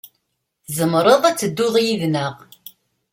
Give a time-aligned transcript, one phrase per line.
[0.65, 2.33] Tzemreḍ ad tedduḍ yid-neɣ.